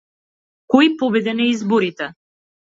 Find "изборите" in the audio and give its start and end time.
1.51-2.09